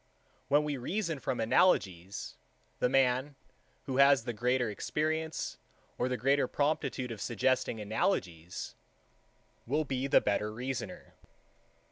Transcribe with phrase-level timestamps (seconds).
[0.45, 0.45] 7.
[0.47, 2.33] When we reason from analogies,
[2.79, 3.35] the man,
[3.83, 5.57] who has the greater experience
[5.99, 8.73] or the greater promptitude of suggesting analogies,
[9.67, 11.13] will be the better reasoner.